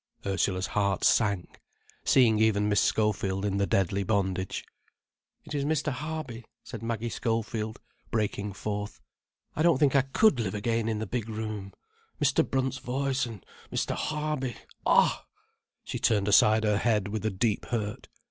_Ursula's 0.27 0.65
heart 0.65 1.03
sank, 1.03 1.59
seeing 2.03 2.39
even 2.39 2.67
Miss 2.67 2.81
Schofield 2.81 3.45
in 3.45 3.57
the 3.57 3.67
deadly 3.67 4.01
bondage. 4.01 4.65
"It 5.45 5.53
is 5.53 5.63
Mr. 5.63 5.91
Harby," 5.91 6.43
said 6.63 6.81
Maggie 6.81 7.07
Schofield, 7.11 7.79
breaking 8.09 8.53
forth. 8.53 8.99
"I 9.55 9.61
don't 9.61 9.77
think 9.77 9.95
I 9.95 10.01
could 10.01 10.39
live 10.39 10.55
again 10.55 10.89
in 10.89 10.97
the 10.97 11.05
big 11.05 11.29
room—Mr. 11.29 12.43
Brunt's 12.49 12.79
voice 12.79 13.27
and 13.27 13.45
Mr. 13.71 13.93
Harby—ah——" 13.93 15.27
She 15.83 15.99
turned 15.99 16.27
aside 16.27 16.63
her 16.63 16.79
head 16.79 17.07
with 17.09 17.23
a 17.23 17.29
deep 17.29 17.65
hurt. 17.67 18.07